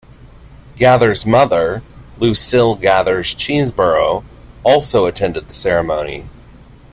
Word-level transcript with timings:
Gathers' 0.77 1.27
mother, 1.27 1.83
Lucille 2.17 2.73
Gathers 2.73 3.35
Cheeseboro, 3.35 4.23
also 4.65 5.05
attended 5.05 5.47
the 5.47 5.53
ceremony. 5.53 6.27